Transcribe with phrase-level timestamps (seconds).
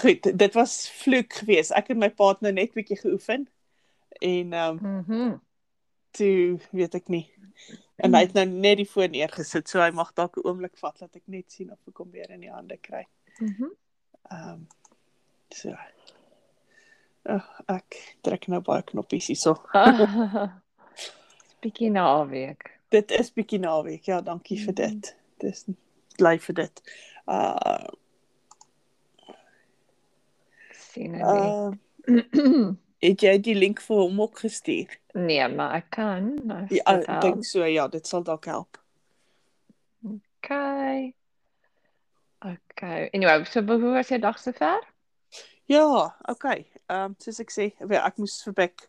[0.00, 1.70] Goed, dit was vloek geweest.
[1.76, 3.48] Ek en my pa het nou net bietjie geoefen
[4.20, 5.22] en ehm um, Mhm.
[5.22, 5.40] Mm
[6.12, 7.32] toe weet ek nie.
[7.96, 10.98] En hy het nou net die foon neergesit, so hy mag dalk 'n oomblik vat
[10.98, 13.06] dat ek net sien of ek hom weer in die hande kry.
[13.40, 13.70] Mhm.
[14.30, 14.66] Ehm um,
[15.50, 15.72] so.
[17.24, 19.54] Oh, ek druk nou baie knoppies hierso.
[21.62, 22.70] Bietjie naweek.
[22.90, 24.04] Dit is bietjie naweek.
[24.04, 24.74] Ja, dankie vir Mhm.
[25.00, 25.16] dit.
[25.38, 25.64] Dis
[26.18, 26.82] bly vir dit.
[27.26, 27.86] Uh
[30.92, 31.22] sien dit.
[31.22, 31.50] nie.
[32.06, 34.92] uh het jy die link vir hom ook gestuur?
[35.14, 36.28] nee, maar ek kan.
[36.54, 38.78] as Ja, ek dink so ja, dit sal dalk help.
[40.04, 41.14] Okay.
[42.42, 43.08] Okay.
[43.14, 44.80] Anyway, so hoe was jou dag sover?
[45.70, 46.66] Ja, okay.
[46.90, 48.88] Ehm um, soos ek sê, ek moes vir Beck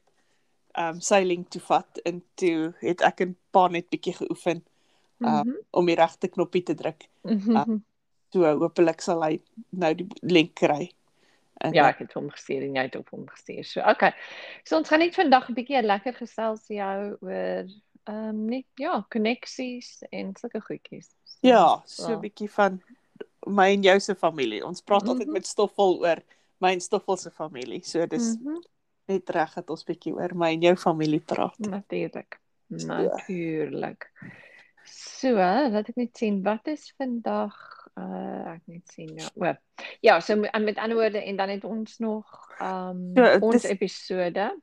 [0.73, 4.63] ehm um, seiling toe vat en toe het ek 'n paar net bietjie geoefen
[5.23, 5.53] Ah, Mhm.
[5.71, 7.05] om die regte knoppie te druk.
[7.23, 7.81] Mhm.
[8.33, 9.39] So hopelik sal hy
[9.71, 10.89] nou die link kry.
[11.61, 13.63] En Ja, ek het hom gestuur en jy het ook hom gestuur.
[13.65, 14.11] So, okay.
[14.63, 17.65] So ons gaan net vandag 'n bietjie lekker gesels jou oor
[18.05, 21.07] ehm um, net ja, koneksies en sulke goedjies.
[21.23, 22.19] So, ja, so 'n ja.
[22.19, 22.81] bietjie van
[23.47, 24.65] my en jou se familie.
[24.65, 25.33] Ons praat altyd Mhm.
[25.33, 26.17] met Stoffel oor
[26.59, 27.83] my en Stoffel se familie.
[27.83, 28.59] So dis Mhm.
[29.07, 31.57] net reg dat ons bietjie oor my en jou familie praat.
[31.59, 32.39] Natuurlik.
[32.69, 34.11] Natuurlik.
[34.85, 37.53] So, laat ek net sien wat is vandag
[37.97, 39.27] uh ek net sien ja.
[39.35, 39.53] O.
[40.01, 42.25] Ja, so met, ander woorde en dan het ons nog
[42.61, 44.59] um, dit ons is- episode.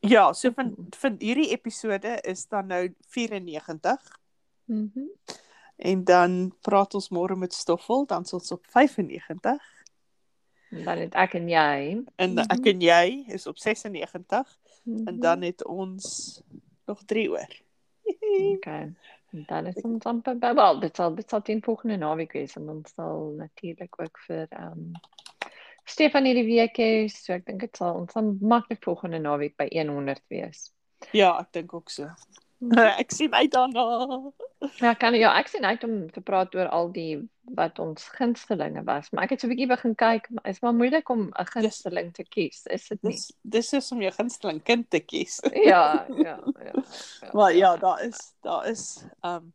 [0.00, 4.18] Ja, so van van hierdie episode is dan nou 94
[4.64, 5.06] Mhm.
[5.76, 9.62] en dan praat ons môre met Stoffel, dan is ons op 95
[10.70, 12.02] En dan het ek en jy.
[12.16, 12.38] en Mhm.
[12.50, 15.06] ek en jy is op 96 Mhm.
[15.08, 16.40] en dan het ons
[16.86, 17.50] nog 3 oor.
[18.56, 18.94] Okay.
[19.30, 22.68] Dan is ons amper by wel, dit sal dit sal teen volgende naweek wees en
[22.72, 24.92] ons sal natuurlik ook vir ehm um,
[25.90, 29.66] Stefan hierdie week hê, so ek dink dit sal ons sal maklik volgende naweek by
[29.72, 30.68] 100 wees.
[31.16, 32.06] Ja, ek dink ook so.
[33.02, 33.84] ek sien uit daarna.
[34.80, 38.82] Ja, kan ja, ek sien uit om te praat oor al die wat ons gunstelinge
[38.84, 42.12] was, maar ek het so 'n bietjie begin kyk, is maar moeilik om 'n gunsteling
[42.14, 43.12] te kies, is dit nie?
[43.12, 45.40] Dis dis is om jou gunsteling kind te kies.
[45.72, 46.38] Ja, ja, ja.
[46.64, 49.52] ja Maar ja, daar is daar is um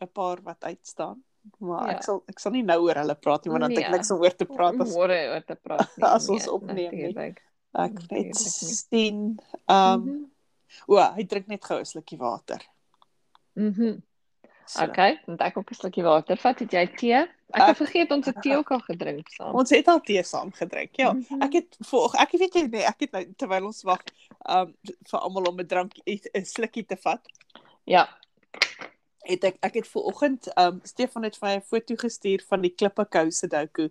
[0.00, 1.22] 'n paar wat uitstaan.
[1.58, 1.96] Maar Ja.
[1.96, 3.96] ek sal ek sal nie nou oor hulle praat nie want dan het ek Nee.
[3.98, 6.04] niks om oor te praat as Môre oor te praat nie.
[6.06, 7.14] as ons nee, opneem nie.
[7.74, 8.32] ek net nie.
[8.34, 9.38] sien.
[9.68, 10.24] Um Mhm.
[10.86, 12.60] O, hy drink net gou 'n slukkie water.
[13.54, 14.02] Mhm.
[14.66, 14.82] So.
[14.82, 16.36] Okay, dan ek ook 'n slukkie water.
[16.36, 17.20] Vat het jy tee?
[17.52, 19.54] Ek het vergeet ons het tee ook al gedrink saam.
[19.54, 20.96] Ons het al tee saam gedrink.
[20.96, 21.12] Ja.
[21.12, 21.42] Mhm.
[21.42, 24.02] Ek het voor ek weet jy nee, ek het nou terwyl ons wag
[24.48, 24.74] um
[25.10, 27.20] vir almal om 'n drankie 'n slukkie te vat.
[27.84, 28.08] Ja.
[29.24, 32.60] het ek ek het ver oggend um Stefan het vir my 'n foto gestuur van
[32.60, 33.90] die klippe kouse doku.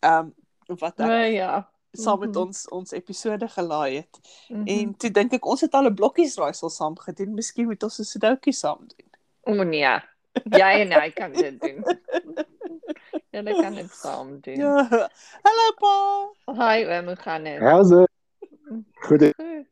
[0.00, 0.34] Um
[0.66, 1.68] wat ek O ja.
[1.96, 2.38] Saam met mhm.
[2.38, 4.20] ons ons episode gelaai het.
[4.48, 4.66] Mhm.
[4.66, 7.34] En toe dink ek ons het al 'n blokkies raaisel saam gedoen.
[7.34, 9.10] Miskien moet ons 'n sudoku saam doen.
[9.42, 10.00] O nee.
[10.44, 11.84] Jy en hy kan dit doen.
[13.34, 14.56] Julle kan dit saam doen.
[14.56, 15.08] Ja.
[15.46, 15.94] Hallo pa.
[16.52, 17.60] Hi hoe gaan dit?
[17.60, 18.10] How's it?
[18.94, 19.32] Goed.
[19.36, 19.66] Goed.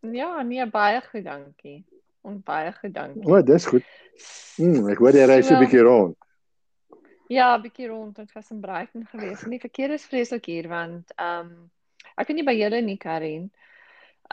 [0.00, 1.84] Ja, nee, baie goed, dankie.
[2.22, 3.26] En baie goed, dankie.
[3.26, 3.84] O, oh, dis goed.
[4.56, 6.16] Mm, ek hoor jy ry so 'n bietjie rond.
[7.30, 8.18] Ja, 'n bietjie rond.
[8.18, 9.44] Ek was in Brighton gewees.
[9.46, 11.70] En die verkeer is vreeslik hier want ehm um,
[12.18, 13.50] ek weet nie by julle nie, Karin.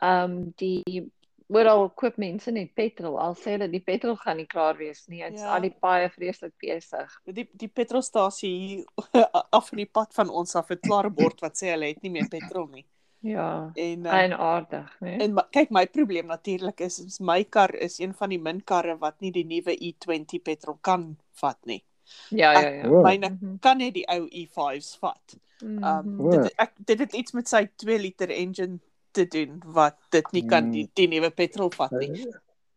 [0.01, 1.03] Ehm um, die
[1.47, 3.15] oral koop mense net petrol.
[3.21, 5.21] Al sê hulle die petrol gaan nie klaar wees nie.
[5.23, 5.53] Dit's Ja.
[5.55, 7.13] al die paaie vreeslik besig.
[7.25, 8.85] Die die petrolstasie hier
[9.57, 12.11] af van die pad van ons af het klare bord wat sê hulle het nie
[12.11, 12.85] meer petrol nie.
[13.21, 13.71] Ja.
[13.75, 15.17] En uh, En aardig, né?
[15.21, 18.61] En ma- kyk, my probleem natuurlik is, is my kar is een van die min
[18.63, 21.83] karre wat nie die nuwe E20 petrol kan vat nie.
[22.29, 22.89] Ja, ja, ja.
[22.89, 23.01] O.
[23.03, 23.57] Myne Mhm.
[23.59, 25.37] kan net die ou E5s vat.
[25.63, 26.29] Um Mhm.
[26.31, 28.79] dit ek dit het iets met sy 2 liter engine
[29.11, 32.27] te doen wat dit nie kan die, die nuwe petrol vat nie.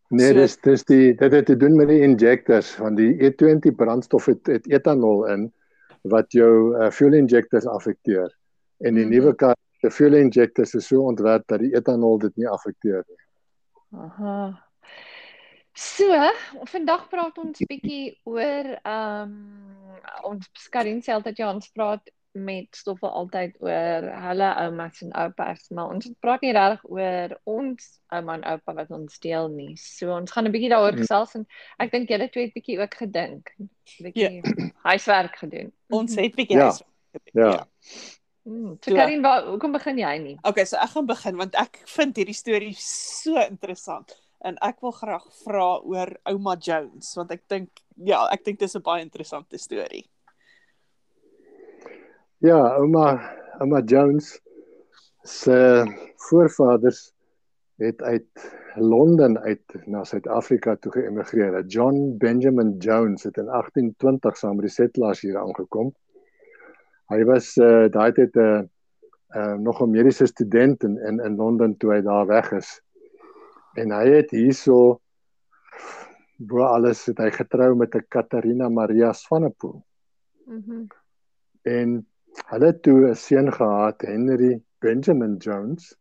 [0.09, 3.75] Nee, So- dis dis die dit het te doen met die injectors van die E20
[3.75, 5.51] brandstof het, het etanol in
[6.03, 8.33] wat jou uh, fuel injectors affekteer.
[8.79, 9.13] En die Mhm.
[9.13, 13.17] nuwe kar se fuel injectors is so ontwerp dat die etanol dit nie affekteer nie.
[13.99, 14.63] Aha.
[15.73, 16.07] So,
[16.67, 22.67] vandag praat ons bietjie oor ehm um, ons Karin sê altyd ja, ons praat met
[22.75, 28.37] stoffe altyd oor hulle oumas en oupas, maar ons praat nie regtig oor ons ouma
[28.39, 29.75] en oupa wat ons deel nie.
[29.79, 31.01] So ons gaan 'n bietjie daaroor Mm.
[31.03, 31.45] gesels en
[31.79, 33.51] ek dink julle twee het bietjie ook gedink,
[33.99, 34.41] bietjie
[34.83, 35.71] huiswerk gedoen.
[35.89, 36.71] Ons het bietjie Ja.
[36.71, 37.67] huiswerk gedoen, Ja.
[38.45, 38.77] Mm.
[38.83, 40.37] So So- Karin, waar hoekom begin jy nie?
[40.43, 44.15] Okay, so ek gaan begin want ek vind hierdie storie so interessant
[44.47, 48.75] en ek wil graag vra oor ouma Jones want ek dink ja, ek dink dis
[48.75, 50.05] 'n baie interessante storie.
[52.41, 53.21] Ja, ouma
[53.61, 54.39] ouma Jones
[55.23, 55.85] se
[56.29, 57.11] voorvaders
[57.77, 61.65] het uit Londen uit na Suid-Afrika toe geëmigreer.
[61.67, 65.91] John Benjamin Jones het in 1820 saam met die settlers hier aangekom.
[67.11, 68.61] Hy was uh, daai tyd 'n uh,
[69.35, 72.81] uh, nog 'n mediese student in, in in Londen toe hy daar weg is.
[73.79, 74.99] En hy het hierso
[76.41, 79.83] bo alles het hy getrou met 'n Katarina Maria Swanepoel.
[80.45, 80.71] Mhm.
[80.71, 80.87] Mm
[81.63, 82.07] en
[82.49, 85.95] hulle toe 'n seun gehad, Henry Benjamin Jones.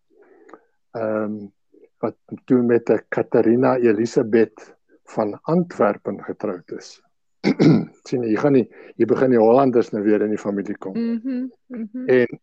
[0.97, 1.53] Ehm um,
[2.01, 4.75] wat toe met 'n Katarina Elisabeth
[5.05, 7.03] van Antwerpen getroud is.
[8.09, 10.93] sien jy gaan nie jy begin die Hollanders nou weer in die familie kom.
[10.93, 11.29] Mhm.
[11.29, 12.07] Mm mm -hmm.
[12.07, 12.41] En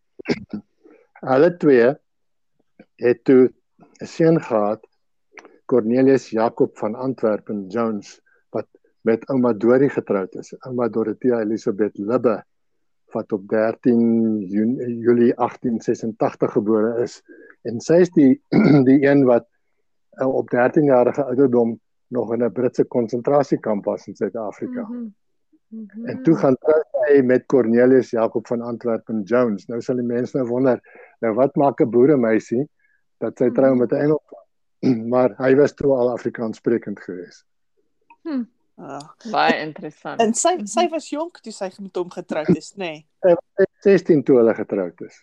[1.31, 1.93] hulle twee
[2.95, 3.53] het toe
[4.01, 4.87] 'n seun gehad
[5.67, 8.21] Cornelius Jacob van Antwerpen Jones
[8.55, 8.67] wat
[9.01, 10.53] met ouma Dorie getroud is.
[10.65, 12.43] Ouma Dorothea Elisabeth Libbe
[13.11, 17.21] wat op 13 Junie, Julie 1886 gebore is
[17.67, 18.33] en sy is die
[18.89, 19.47] die een wat
[20.21, 21.77] uh, op 13 jarige ouderdom
[22.07, 24.81] nog in 'n Britse konsentrasiekamp was in Suid-Afrika.
[24.81, 25.13] Mm -hmm.
[25.67, 26.05] Mm -hmm.
[26.05, 26.55] En toe gaan
[27.07, 29.65] hy met Cornelius Jacob van Antwerpen Jones.
[29.65, 30.79] Nou sal die mense nou wonder,
[31.19, 32.67] nou wat maak 'n boeremeisie
[33.17, 33.79] dat sy trou mm -hmm.
[33.79, 34.21] met 'n Engel?
[35.11, 37.45] maar hy was toe al Afrikaans sprekend geweest.
[38.23, 38.45] Hm.
[38.77, 39.01] Oh,
[39.33, 40.21] baie interessant.
[40.21, 42.91] En sy sy was jonk toe sy met hom getroud is, nê?
[42.91, 43.05] Nee.
[43.25, 45.17] Sy was 16 toe hulle getroud is.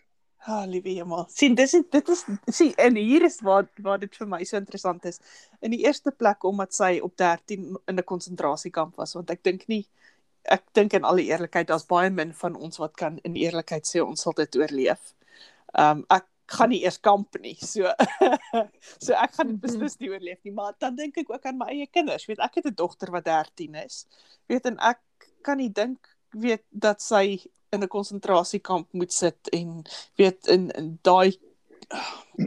[0.45, 1.23] Ah, oh, liewe hemel.
[1.33, 5.07] sien dis dit is sien en hier is waar waar dit vir my so interessant
[5.09, 5.21] is.
[5.63, 9.69] In die eerste plek omdat sy op 13 in 'n konsentrasiekamp was, want ek dink
[9.69, 9.87] nie
[10.45, 14.03] ek dink in alle eerlikheid daar's baie min van ons wat kan in eerlikheid sê
[14.05, 15.15] ons sal dit oorleef.
[15.73, 17.57] Um ek gaan nie eers kamp nie.
[17.61, 17.91] So
[19.05, 19.63] so ek gaan dit mhm.
[19.65, 22.27] beslis nie oorleef nie, maar dan dink ek ook aan my eie kinders.
[22.29, 24.05] Weet ek het 'n dogter wat 13 is.
[24.47, 25.01] Weet en ek
[25.43, 27.41] kan nie dink weet dat sy
[27.73, 29.83] in 'n konsentrasiekamp moet sit en
[30.17, 31.39] weet in in daai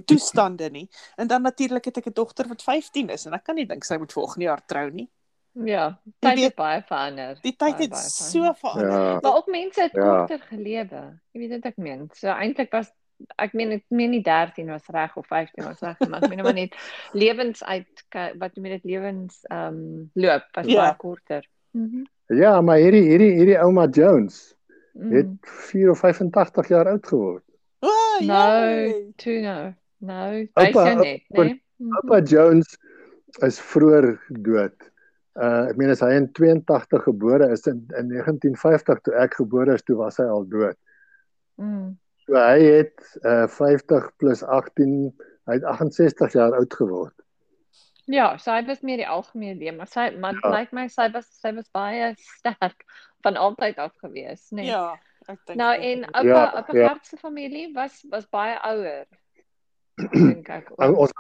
[0.06, 0.90] toestande nie.
[1.16, 3.84] En dan natuurlik het ek 'n dogter wat 15 is en ek kan nie dink
[3.84, 5.10] sy moet volgende jaar trou nie.
[5.66, 7.40] Ja, tyd het baie verander.
[7.42, 8.92] Die tyd het so verander.
[8.92, 9.20] Ja.
[9.22, 10.02] Maar ook mense het ja.
[10.02, 11.20] korter gelewe.
[11.32, 12.10] Jy weet wat ek meen.
[12.14, 12.92] So eintlik was
[13.36, 16.44] ek meen ek meen nie 13 was reg of 15 was reg maar ek meen
[16.46, 16.76] maar net
[17.24, 20.82] lewens uit wat jy met dit lewens ehm um, loop was ja.
[20.82, 21.50] baie korter.
[21.72, 22.06] Mm -hmm.
[22.38, 24.56] Ja, maar hierdie hierdie hierdie ouma Jones
[24.94, 25.12] mm.
[25.12, 27.44] het 4 of 85 jaar oud geword.
[27.80, 29.74] Oh, no, toe nou.
[29.98, 31.56] Nou, hy sê net, nee.
[32.02, 32.78] Opa Jones
[33.46, 34.10] is vroeër
[34.44, 34.76] dood.
[35.38, 39.78] Uh ek meen as hy in 82 gebore is in, in 1950 toe ek gebore
[39.78, 40.78] is, toe was hy al dood.
[41.62, 41.96] Mm.
[42.28, 44.98] So hy het uh, 50 plus 18,
[45.48, 47.16] hy het 68 jaar oud geword.
[48.08, 50.52] Ja, so hy was meer die algemene lewe, maar sy maar ja.
[50.54, 52.84] lyk my sy was sy was baie sterk
[53.26, 54.62] van altyd af gewees, né?
[54.62, 54.70] Nee.
[54.72, 54.96] Ja,
[55.28, 55.58] ek dink.
[55.60, 56.92] Nou en oupa ja, oupa ja.
[56.92, 59.08] Hartse familie was was baie ouer.
[60.14, 60.72] dink ek.
[60.78, 61.12] Ons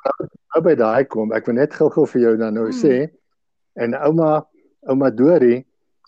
[0.55, 1.35] nou by daai kom.
[1.35, 2.79] Ek wil net gou-gou vir jou dan nou hmm.
[2.79, 4.31] sê en ouma
[4.87, 5.65] ouma Dorie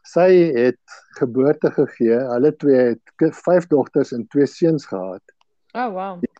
[0.10, 2.18] sy het geboorte gegee.
[2.34, 5.24] Hulle twee het vyf dogters en twee seuns gehad.
[5.78, 6.20] Oh wow.
[6.22, 6.32] Die,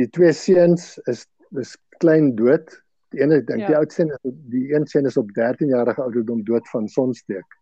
[0.00, 1.26] die twee seuns is
[1.58, 2.70] is klein dood.
[3.12, 3.70] Die een ek dink ja.
[3.72, 4.06] die oudste
[4.52, 7.56] die een seun is op 13 jarige ouderdom dood van sonsteek.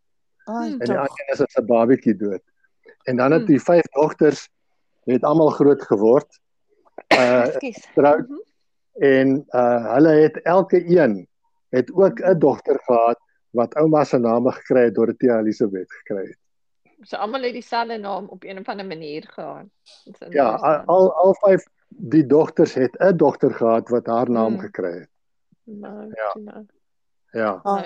[0.46, 2.42] Oh, en die ander is as 'n babatjie dood.
[3.06, 3.54] En dan het hmm.
[3.54, 4.48] die vyf dogters
[5.06, 6.28] het almal groot geword.
[7.12, 7.46] Uh
[7.94, 8.42] trou mm -hmm.
[9.04, 11.28] en uh hulle het elke een
[11.68, 13.20] het ook 'n dogter gehad
[13.56, 16.38] wat ouma se naam gekry het Dorothea Elisabeth gekry het.
[17.04, 19.66] So almal het dieselfde naam op een of ander manier gehad.
[20.30, 20.54] Ja,
[20.86, 24.60] al al vyf die dogters het 'n dogter gehad wat haar naam hmm.
[24.60, 25.10] gekry het.
[25.64, 26.40] Nou, ja.
[26.40, 26.66] Nou.
[27.30, 27.60] Ja.
[27.62, 27.82] Oh.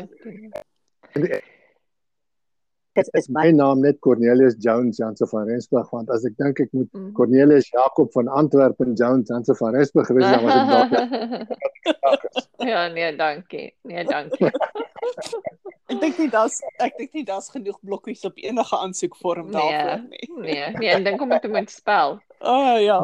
[2.93, 6.73] Dit is my naam net Cornelius Jones Jansen van Rensburg want as ek dink ek
[6.77, 7.13] moet mm.
[7.13, 10.93] Cornelius Jacob van Antwerpen Jones Jansen van Rensburg gewees dan was ek dalk.
[12.71, 13.75] ja, nee, dankie.
[13.83, 14.51] Nee, dankie.
[15.91, 20.05] ek dink nie das ek dink nie das genoeg blokkies op enige aansoekvorm nee, daarvoor
[20.07, 20.29] nie.
[20.47, 22.19] Nee, nee, ek dink om dit moet spel.
[22.41, 22.99] O oh, ja.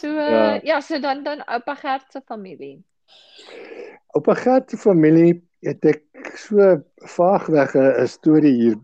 [0.00, 0.60] So uh, ja.
[0.64, 2.80] ja, so dan dan oupa Gert se familie.
[4.16, 6.80] Oupa Gert se familie het ek so
[7.16, 8.78] vaagweg 'n storie hier.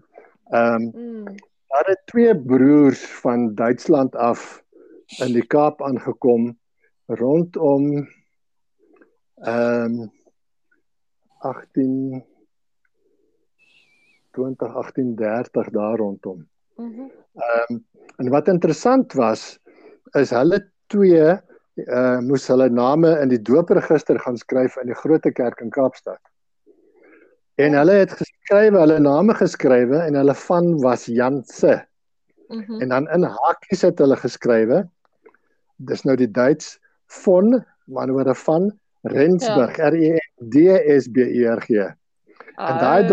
[0.53, 1.35] Ehm um, mm.
[1.73, 4.63] daar het twee broers van Duitsland af
[5.19, 6.53] in die Kaap aangekom
[7.07, 8.07] rondom
[9.43, 10.13] ehm um,
[11.39, 12.25] 18
[14.37, 16.45] 20 1830 daar rondom.
[16.77, 17.09] Mhm.
[17.35, 17.85] Ehm um,
[18.17, 19.59] en wat interessant was
[20.17, 20.63] is hulle
[20.93, 21.25] twee
[21.77, 26.21] uh moes hulle name in die doopregister gaan skryf in die Grote Kerk in Kaapstad.
[27.57, 31.85] En hulle het geskrywe, hulle name geskrywe en hulle van was Janse.
[32.49, 32.81] Mhm.
[32.81, 34.85] En dan in hakies het hulle geskrywe
[35.77, 36.77] dis nou die Duits
[37.23, 38.71] von maar nou van
[39.07, 40.57] Rensburg R E N D
[40.97, 41.71] S B E R G.
[42.57, 43.07] En daai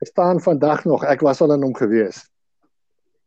[0.00, 1.04] dorp- staan vandag nog.
[1.04, 2.24] Ek was al in hom gewees.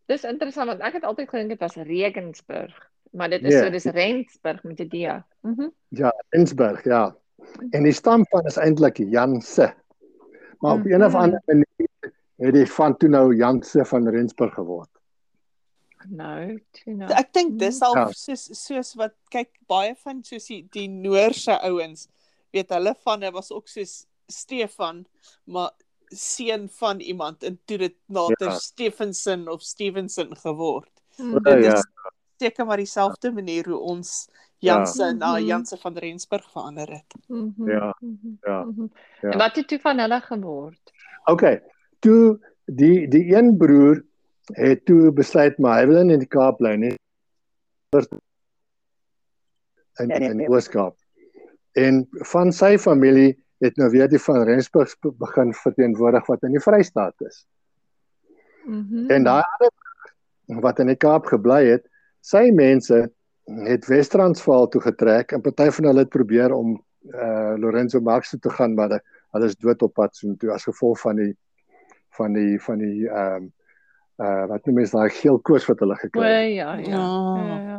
[0.10, 2.74] Dis interessant want ek het altyd gedink dit was Regensburg,
[3.12, 3.64] maar dit is Nee.
[3.64, 5.24] so dis Rensburg met 'n D.
[5.42, 5.70] Mhm.
[5.90, 7.16] Ja, Rensburg, ja.
[7.72, 9.74] En die stam van is eintlik Janse.
[10.60, 11.22] Maar op een of Mhm.
[11.22, 14.90] ander manier het die van toe nou Janse van Rensburg geword.
[16.10, 17.12] Nou, toe nou.
[17.16, 18.10] Ek dink dis al Ja.
[18.12, 22.08] soos soos wat kyk baie van soos die, die Noorse ouens,
[22.52, 25.06] weet hulle van hy was ook soos Stefan,
[25.46, 25.72] maar
[26.16, 28.58] seun van iemand en toe dit later Ja.
[28.58, 30.90] Stephenson of Stevenson geword.
[31.18, 31.32] Mhm.
[31.34, 31.74] Ja, Dit ja.
[31.74, 31.86] is
[32.38, 34.28] seker maar dieselfde manier hoe ons
[34.58, 34.74] Ja.
[34.76, 35.46] Janse na Mhm.
[35.46, 37.14] Janse van Rensburg verander het.
[37.28, 38.86] Mhm, Ja, mhm, ja, mhm.
[39.22, 39.30] ja.
[39.30, 40.92] En wat het toe van hulle geword?
[41.26, 41.62] Okay.
[42.00, 44.04] Toe die die een broer
[44.54, 46.96] het toe besluit maar hy wil in die Kaap bly nie.
[50.00, 50.96] In in die Oos-Kaap.
[51.72, 56.62] En van sy familie het nou weer die van Rensburg begin verteenwoordig wat in die
[56.64, 57.46] Vrystaat is.
[58.66, 59.10] Mhm.
[59.12, 61.86] En daai ander wat in die Kaap gebly het,
[62.24, 63.06] sy mense
[63.68, 66.78] het Wes-Transvaal toe getrek en party van hulle het probeer om
[67.12, 68.94] uh Lorenzo Marx toe te gaan maar
[69.36, 71.34] hulle is dood op pad so toe as gevolg van die
[72.16, 73.50] van die van die ehm um,
[74.24, 76.54] uh wat noem mens daai geel koors wat hulle gekry het.
[76.56, 76.88] ja, ja.
[76.88, 77.04] Ja.
[77.44, 77.78] ja, ja.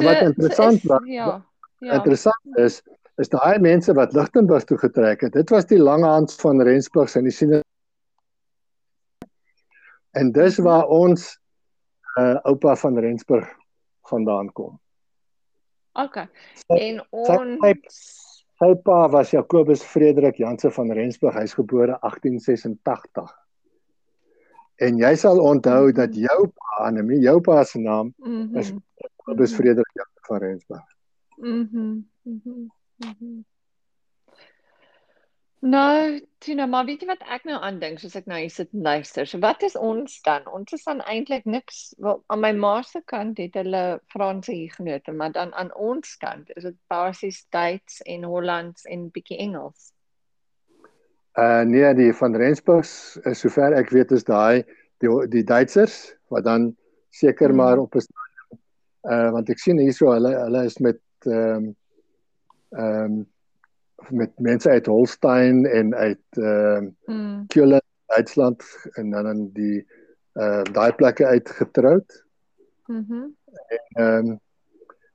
[0.00, 1.44] wat So- interessant so is- was- Ja.
[1.78, 1.92] Ja.
[1.98, 2.82] Interessant is
[3.18, 5.32] is daai mense wat Lichtenburg toe getrek het.
[5.32, 7.60] Dit was die langhans van Rensburg en die sien
[10.12, 11.38] En dis waar ons
[12.20, 13.48] uh oupa van Rensburg
[14.08, 14.78] vandaan kom.
[15.92, 16.26] Okay.
[16.54, 18.10] Sy- En sy- ons
[18.62, 21.34] Sy pa was Jacobus Frederik Janse van Rensburg.
[21.34, 23.32] Hy's gebore 1886.
[24.76, 28.56] En jy sal onthou dat jou pa, Annelie, jou pa se naam Mhm.
[28.58, 29.56] is Jacobus Mhm.
[29.58, 30.84] Frederik Janse van Rensburg.
[31.36, 32.04] Mhm.
[32.22, 32.68] Mhm.
[33.02, 33.44] Mhm.
[35.62, 38.82] Nou, Tina, maar weet jy wat ek nou aandink soos ek nou hier sit en
[38.82, 39.28] luister?
[39.30, 40.42] So wat is ons dan?
[40.50, 41.92] Ons is dan eintlik niks.
[42.02, 46.50] Wel, aan my ma se kant het hulle Franse Hugenote, maar dan aan ons kant
[46.56, 49.92] is dit basies Duits en Hollands en bietjie Engels.
[51.38, 52.90] Uh nee, die van Rensburg
[53.30, 54.64] is sover ek weet is daai
[55.00, 56.72] die die Duitsers wat dan
[57.14, 57.62] seker Hmm.
[57.62, 58.02] maar op 'n
[59.12, 61.70] uh want ek sien hierso hulle hulle is met ehm
[62.72, 63.22] ehm
[64.08, 67.46] met mense uit Holstein en uit ehm Mm.
[67.46, 69.86] Keulen, Duitsland en dan in die
[70.34, 72.24] uh daai plekke uitgetroud.
[72.86, 73.28] Mhm.
[73.92, 74.36] Ehm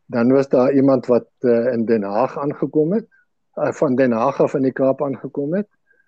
[0.05, 3.07] dan was daar iemand wat uh, in Den Haag aangekom het,
[3.55, 5.67] uh, van Den Haag af in die Kaap aangekom het.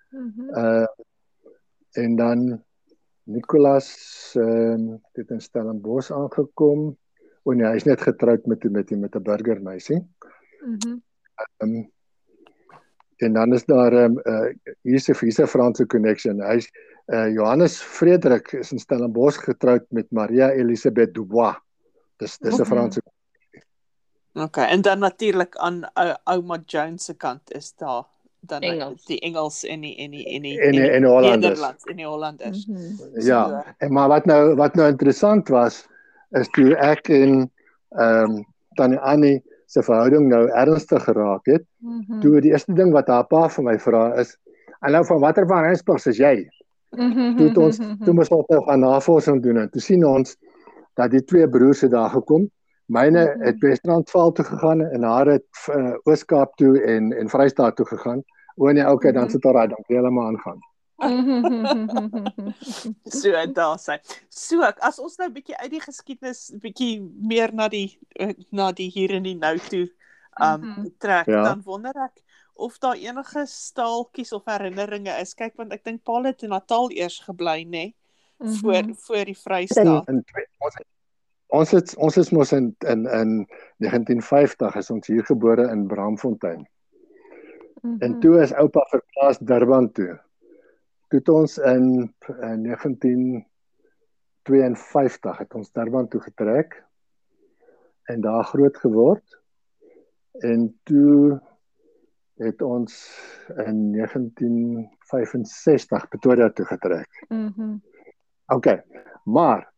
[0.09, 0.57] Mhm.
[0.57, 0.87] Uh
[1.91, 2.63] en dan
[3.23, 3.89] Nicolas
[4.37, 6.97] ehm uh, het in Stellenbosch aangekom.
[7.43, 10.07] O nee, hy's net getroud met met met 'n burgermeisie.
[10.59, 10.97] Mhm.
[11.57, 11.91] Ehm um,
[13.19, 16.41] en dan is daar ehm um, uh hier's 'n hier's 'n Franse connection.
[16.41, 16.69] Hy's
[17.13, 21.55] uh Johannes Frederik is in Stellenbosch getroud met Maria Elisabeth Dubois.
[22.17, 22.65] Dis dis 'n Mhm.
[22.69, 23.01] Franse
[24.33, 28.05] Okay, en dan natuurlik aan ou ouma Jones se kant is daar
[28.39, 29.05] dan Engels.
[29.05, 31.59] die Engels en die en die en die En die- en die Hollanders.
[31.85, 32.65] En die Hollanders.
[32.67, 33.21] Mhm.
[33.21, 35.87] Ja, en maar wat nou wat nou interessant was
[36.31, 37.51] is toe ek en
[37.89, 41.63] ehm um, Tannie Annie se verhouding nou ernstig geraak het.
[41.79, 42.19] Mhm.
[42.23, 44.37] Toe die eerste ding wat haar pa vir my vra is,
[44.81, 46.49] "En nou van watter van Rensburg is jy?"
[46.91, 47.35] Mhm.
[47.37, 50.35] Toe het ons toe moes ons nou gaan navorsing doen en toe sien ons
[50.95, 52.49] dat die twee broers het daar gekom.
[52.87, 53.41] Myne Mhm.
[53.45, 58.23] het Wes-Transvaal toe gegaan en haar het uh, Oos-Kaap toe en en Vrystaat toe gegaan.
[58.57, 59.31] O nee, okay, dan Mhm.
[59.31, 60.59] sit daar dan heeltemal aangaan.
[60.99, 62.53] Mhm.
[63.19, 63.99] So daar sê.
[64.29, 67.97] So as ons nou bietjie uit die geskiedenis bietjie meer na die
[68.51, 69.87] na die hier en die nou toe
[70.41, 70.87] um Mhm.
[70.99, 71.43] trek, Ja.
[71.43, 72.21] dan wonder ek
[72.55, 75.33] of daar enige staaltjies of herinneringe is.
[75.33, 77.93] Kyk want ek dink Paul het in Natal eers gebly, nê,
[78.39, 78.53] Mhm.
[78.59, 80.07] voor voor die Vrystaat.
[80.07, 80.75] in twee- ons
[81.51, 83.47] ons het ons is mos in in in
[83.79, 86.67] 1950 is ons hier gebore in Bramfontein.
[87.99, 88.19] En Mhm.
[88.19, 90.19] toe is oupa verplaas Durban toe.
[91.09, 96.85] Toe het ons in, in 1952 het ons Durban toe getrek
[98.09, 99.41] en daar groot geword.
[100.31, 101.41] En toe
[102.37, 103.19] het ons
[103.65, 107.25] in 1965 Pretoria toe getrek.
[107.27, 107.75] Mhm.
[108.45, 108.83] OK.
[109.23, 109.73] Maar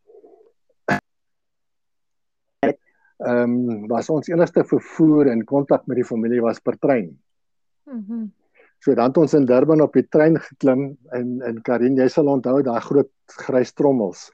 [3.22, 7.22] ehm um, was ons enigste vervoer en kontak met die familie was per trein.
[7.86, 8.26] Mhm.
[8.82, 12.32] So dan het ons in Durban op die trein geklim en in Karin, jy sal
[12.32, 13.12] onthou daai groot
[13.46, 14.32] grys trommels.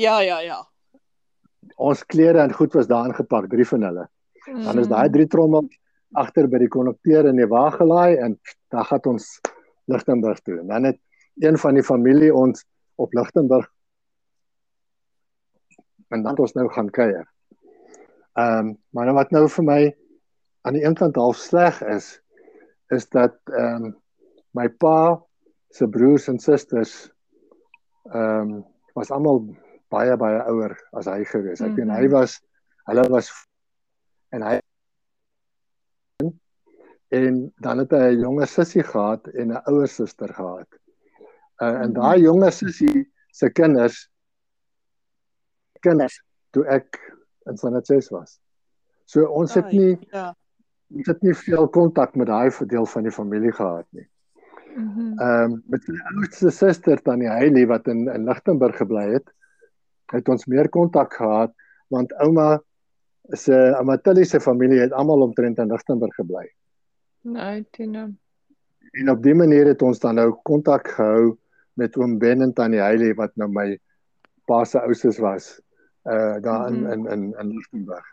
[0.00, 0.62] Ja, ja, ja.
[1.76, 4.06] Ons klere en goed was daarin gepak, drie van hulle.
[4.48, 5.76] Dan is daai drie trommels
[6.16, 8.38] agter by die kondukteur in die wa gelaai en
[8.72, 9.28] dan gaan ons
[9.90, 10.58] Lichtenburg toe.
[10.62, 10.98] En dan het
[11.44, 12.64] een van die familie ons
[12.96, 13.68] op Lichtenburg
[16.10, 17.28] en dan het ons nou gaan kuier.
[18.38, 19.80] Ehm um, maar nou wat nou vir my
[20.66, 22.16] aan die een kant half sleg is
[22.90, 23.96] is dat ehm um,
[24.52, 25.20] my pa
[25.70, 27.10] se broers en susters
[28.12, 29.44] ehm um, was almal
[29.90, 31.60] baie baie ouer as hy gewees.
[31.60, 32.12] Ek meen hy Mhm.
[32.12, 32.40] was
[32.86, 33.30] hulle was
[34.32, 34.58] en hy
[37.10, 40.68] en dan het hy 'n jonger sussie gehad en 'n ouer suster gehad.
[41.62, 41.94] Uh, en Mhm.
[42.00, 44.08] daai jonger sussie se kinders
[45.80, 46.20] kinders
[46.52, 46.98] toe ek
[47.46, 48.40] in Sanat 6 was.
[49.06, 50.34] So ons het nie Ja.
[50.94, 54.06] Ons het nie veel kontak met daai deel van die familie gehad nie.
[54.76, 55.18] Mhm.
[55.18, 59.30] Ehm um, met sy oudste suster Tannie Heilie wat in in Lichtenburg gebly het,
[60.12, 61.54] het ons meer kontak gehad
[61.90, 62.60] want ouma
[63.34, 66.46] se Amatilli se familie het almal omtrent in Lichtenburg gebly.
[67.22, 68.08] Nou, Tina.
[68.92, 71.36] En op dié manier het ons dan nou kontak gehou
[71.74, 73.78] met oom Ben en Tannie Heilie wat nou my
[74.46, 75.60] pa se ouders was
[76.04, 76.92] uh daar in Mhm.
[76.92, 78.06] in in in Lichtenburg.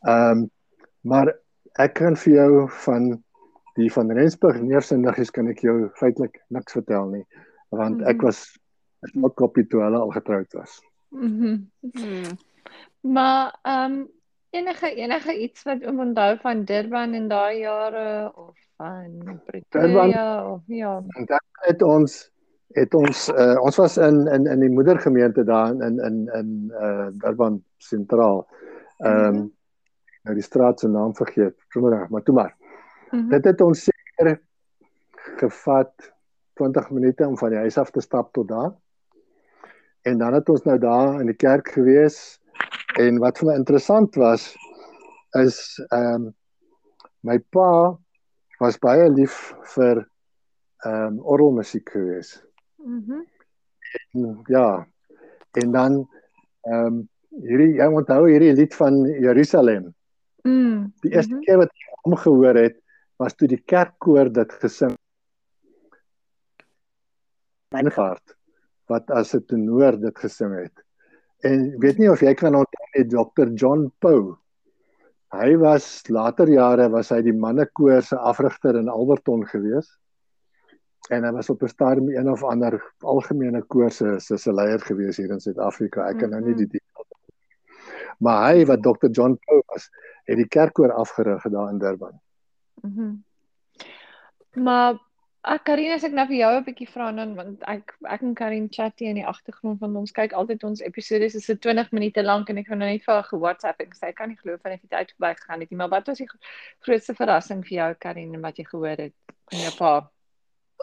[0.00, 0.50] Ehm um,
[1.00, 1.34] maar
[1.78, 3.22] ek kan vir jou van
[3.76, 7.24] die van Rensburg neersindiges kan ek jou feitelik niks vertel nie
[7.74, 8.24] want ek Mhm.
[8.24, 8.58] was
[9.04, 10.80] ek maak kopie toe hulle al getroud was.
[11.12, 11.66] Mhm.
[11.80, 12.38] Hmm.
[13.00, 14.08] Maar ehm um,
[14.50, 20.62] enige enige iets wat oom onthou van Durban in daai jare of van Pretoria of
[20.66, 21.02] ja.
[21.18, 22.30] En dan het ons
[22.74, 27.08] het ons uh, ons was in in in die moedergemeente daar in in in uh
[27.12, 28.46] Durban sentraal.
[28.98, 29.48] Ehm um, Mhm.
[30.24, 31.56] Nou die straat se naam vergeet.
[31.72, 32.54] Sommer maar toe maar.
[33.10, 33.28] Mhm.
[33.28, 34.40] Dit het ons seker
[35.38, 36.12] gevat
[36.60, 38.72] 20 minute om van die huis af te stap tot daar.
[40.02, 42.40] En dan het ons nou daar in die kerk gewees
[43.00, 44.52] en wat vir my interessant was
[45.40, 45.58] is
[45.90, 46.32] ehm um,
[47.24, 47.96] my pa
[48.60, 50.04] was baie lief vir
[50.84, 52.36] ehm um, orgelmusiek gewees.
[52.76, 53.24] Mhm.
[54.12, 54.86] En, ja.
[55.52, 56.08] En dan
[56.60, 57.08] ehm um,
[57.42, 59.94] hierdie jy onthou hierdie lied van Jerusalem.
[60.44, 60.92] Mm.
[61.02, 61.42] Die eerste Mhm.
[61.44, 62.76] keer wat ek hom gehoor het,
[63.18, 64.96] was toe die kerkkoor dit gesing.
[67.74, 68.34] Myngaard
[68.88, 70.72] wat as 'n tenor dit gesing het.
[71.42, 73.48] En weet nie of jy kan onthou nie Dr.
[73.56, 74.36] John Poe.
[75.32, 79.88] Hy was later jare was hy die mannekoor se afrigter in Alberton gewees.
[81.10, 84.78] En hy was op 'n stadium een of ander algemene koor se se se leier
[84.80, 86.08] gewees hier in Suid-Afrika.
[86.10, 87.08] Ek kan nou nie die details
[88.20, 89.08] Maar hy wat Dr.
[89.10, 89.90] John Poe was,
[90.24, 92.20] het die kerkkoor afgerig daar in Durban.
[92.82, 93.14] Mhm.
[94.54, 94.98] Maar
[95.44, 98.34] ek Karine as ek nou vir jou 'n bietjie vra dan want ek ek en
[98.34, 101.92] Karin chat hier in die agtergrond van ons kyk altyd ons episode is so 20
[101.92, 104.40] minute lank en ek gaan nou net vir haar ge-WhatsApp en sê ek kan nie
[104.40, 106.28] glo van die tyd verby gegaan het nie maar wat was die
[106.80, 109.14] grootste verrassing vir jou Karin en wat jy gehoor het
[109.50, 110.10] van jou pa?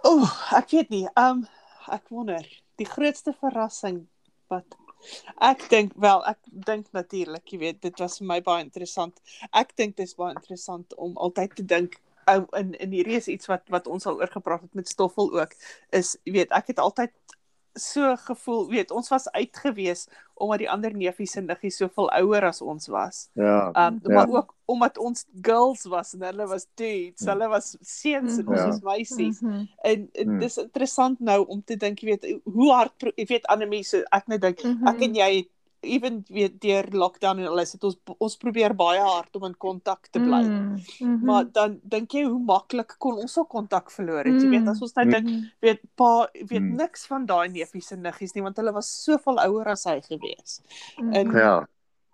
[0.03, 0.25] O,
[0.57, 1.07] ek weet nie.
[1.17, 1.47] Um
[1.89, 2.45] ek wonder,
[2.77, 4.05] die grootste verrassing
[4.51, 4.77] wat
[5.51, 9.21] ek dink wel, ek dink natuurlik, jy weet, dit was vir my baie interessant.
[9.51, 13.27] Ek dink dit is baie interessant om altyd te dink ou in in hierdie is
[13.31, 15.55] iets wat wat ons al oor gepraat het met Stoffel ook
[15.97, 17.13] is jy weet ek het altyd
[17.75, 20.07] so gevoel weet ons was uitgewees
[20.41, 23.29] omdat die ander neefies en niggies soveel ouer as ons was.
[23.33, 23.67] Ja.
[23.67, 24.13] Um Ja.
[24.13, 28.57] maar ook omdat ons girls was en hulle was dudes, hulle was seuns en ons
[28.59, 28.67] Ja.
[28.67, 29.41] was meisies.
[29.41, 29.65] Mhm.
[29.83, 30.39] En, en Hmm.
[30.39, 34.27] dis interessant nou om te dink, jy weet, hoe hard jy weet Annelie, so ek
[34.27, 34.87] net dink Mhm.
[34.87, 35.47] ek en jy
[35.81, 40.07] ewen weet deur lockdown en alles het ons ons probeer baie hard om in kontak
[40.11, 40.41] te bly.
[40.45, 41.25] Mm, mhm.
[41.25, 44.41] Maar dan dink jy hoe maklik kon ons al kontak verloor het.
[44.41, 45.43] Jy weet as ons nou dink Mhm.
[45.61, 46.75] weet pa weet Mm.
[46.75, 50.61] niks van daai neefies en niggies nie want hulle was soveel ouer as hy gewees.
[50.97, 51.37] En Mhm.
[51.37, 51.67] Ja.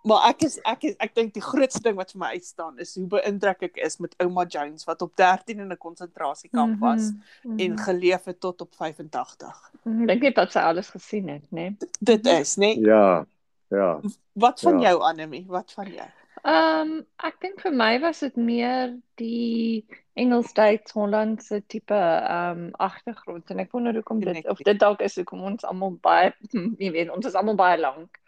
[0.04, 2.94] Maar ek is ek is ek dink die grootste ding wat vir my uitstaan is
[2.94, 7.10] hoe beïndruk ek is met ouma Jones wat op 13 in 'n konsentrasiekamp was
[7.42, 7.78] Mhm, en mhm.
[7.82, 9.70] geleef het tot op 85.
[9.84, 11.76] Mhm, Dink net dat sy alles gesien het, né?
[12.00, 12.60] Dit is, né?
[12.74, 12.80] Nee?
[12.80, 13.26] Ja.
[13.70, 14.00] Ja.
[14.32, 14.88] Wat van Ja.
[14.90, 15.44] jou Annelie?
[15.46, 16.06] Wat van jou?
[16.42, 22.70] Ehm um, ek dink vir my was dit meer die Engels-Duits Hollandse tipe ehm um,
[22.78, 26.32] agtergrond en ek wonder hoekom dit of dit dalk is hoekom ons almal baie
[26.78, 28.18] jy weet ons is almal baie lank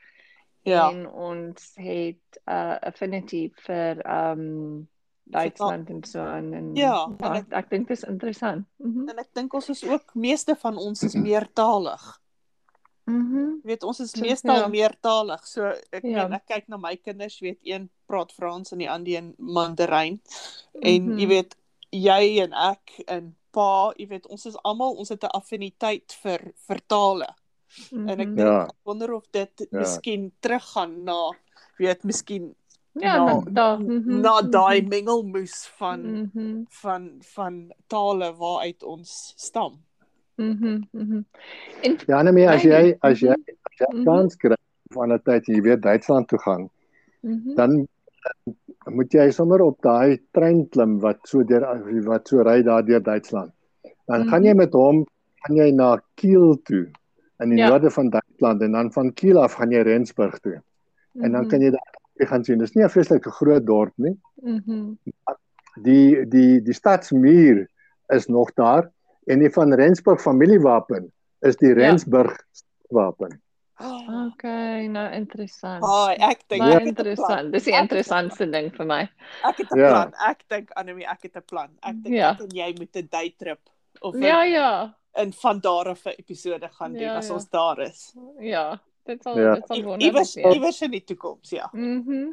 [0.63, 0.91] Ja.
[0.91, 4.89] en ons het 'n uh, affinity vir ehm um,
[5.31, 8.67] Duitsland en so aan en Ja, ja, en ek, ek dink dit is interessant.
[8.77, 9.09] Mhm.
[9.09, 12.20] En ek dink ons is ook meeste van ons is meertalig.
[13.11, 13.61] Mhm.
[13.63, 14.69] Jy weet ons is meestal ja.
[14.69, 15.47] meertalig.
[15.47, 16.23] So ek Ja.
[16.29, 20.21] meen ek kyk na my kinders, weet een praat Frans en die ander een Mandarijn.
[20.83, 21.19] En Mhm.
[21.19, 21.57] jy weet
[21.93, 26.53] jy en ek en pa, jy weet ons is almal ons het 'n affiniteit vir
[26.69, 27.27] vir tale.
[27.93, 28.39] En ek Mhm.
[28.39, 28.63] Ja.
[28.65, 29.79] ek wonder of dit Ja.
[29.79, 31.31] miskien teruggaan na
[31.79, 32.55] weet miskien
[32.95, 33.77] Ja, na- na da.
[33.79, 39.79] mhm, na daai mhm, mengelmoes van mhm, van van tale waaruit ons stam.
[40.41, 41.21] Mhm, mhm.
[41.83, 43.57] En Ja, nee, as jy as jy Mhm.
[43.69, 44.05] as jy Mhm.
[44.05, 44.57] kans kry
[44.95, 46.69] van 'n tyd jy weer Duitsland toe gaan,
[47.23, 47.55] mhm.
[47.55, 47.87] dan
[48.27, 48.53] eh,
[48.93, 51.65] moet jy sommer op daai trein klim wat so deur
[52.05, 53.53] wat so ry daar deur Duitsland.
[54.07, 54.57] Dan gaan jy Mhm.
[54.57, 55.07] met hom
[55.43, 56.89] gaan jy na Kiel toe
[57.41, 57.69] in die Ja.
[57.69, 60.63] noorde van Duitsland en dan van Kiel af gaan jy Rensburg toe.
[61.23, 62.59] En dan Mhm, kan jy daar gaan sien.
[62.59, 64.17] Dis nie 'n vreeslike groot dorp nie.
[64.43, 64.93] mhm.
[65.83, 67.67] Die die die stadsmuur
[68.09, 68.91] is nog daar
[69.27, 71.75] en die van Rensburg familiewapen is die Ja.
[71.75, 72.37] Rensburg
[72.91, 73.41] wapen.
[73.83, 75.83] Ah, Okay, nou interessant.
[75.83, 77.07] oh, ek dink Baie ek het 'n plan.
[77.07, 77.53] interessant.
[77.53, 79.09] Dis die interessantste ding vir my.
[79.45, 79.89] Ek het 'n Ja.
[79.89, 80.13] plan.
[80.31, 81.69] Ek dink Anemie, ek het 'n plan.
[81.83, 82.31] Ek dink Ja.
[82.33, 83.59] ek en jy moet 'n daytrip
[84.03, 84.95] of 'n Ja, ja.
[85.17, 87.35] in van daar af 'n episode gaan doen Ja, as ja.
[87.35, 88.15] ons daar is.
[88.39, 89.55] Ja, dit sal Ja.
[89.55, 90.55] dit sal wonderlik Iewers wees.
[90.55, 91.69] iewers in die toekoms, ja.
[91.73, 92.33] Mhm.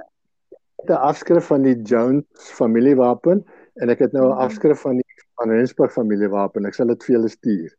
[0.77, 3.45] het 'n afskrif van die Jones familiewapen
[3.75, 4.39] en ek het nou 'n Mhm.
[4.41, 5.05] afskrif van die
[5.37, 6.65] van Rensburg familiewapen.
[6.69, 7.75] Ek sal dit vir julle stuur.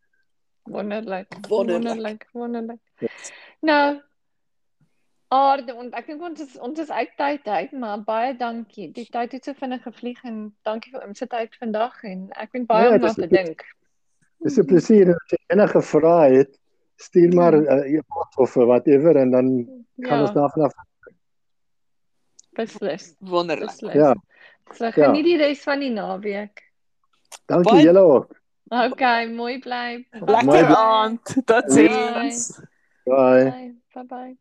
[0.68, 1.32] Wonderlik.
[1.48, 2.28] Wonderlik.
[2.36, 2.80] Wonderlik.
[3.02, 3.08] Ja.
[3.60, 3.86] Nou
[5.28, 8.86] Aarde en ek dink ons is ons is uit tyd uit, maar baie dankie.
[8.96, 12.54] Die tyd het so vinnig gevlieg en dankie vir oom se tyd vandag en ek
[12.56, 13.64] vind baie Ja, om na te dink.
[14.46, 16.56] Dis 'n plesier as jy enige vrae het,
[16.96, 19.46] stuur maar 'n uh, e-pos of whatever en dan
[20.00, 20.72] gaan ons Ja, daarvan af.
[22.56, 23.14] beslis.
[23.20, 23.68] Wonderlik.
[23.68, 23.94] Beslis.
[23.94, 24.14] Ja.
[24.72, 26.67] So geniet die res van die naweek.
[27.46, 28.36] Dankie Baie- julle ook.
[28.68, 30.06] Okay, mooi bly.
[30.10, 31.36] Lekker Mooi- aand.
[31.44, 32.60] Totsiens.
[33.04, 33.44] Bye.
[33.50, 33.74] Bye.
[33.94, 34.36] Bye bye.